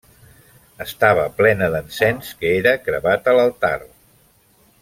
[0.85, 3.75] Estava plena d'encens que era cremat a l'altar.